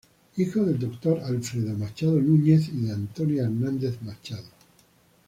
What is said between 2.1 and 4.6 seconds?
Núñez y de Antonia Hernández Machado.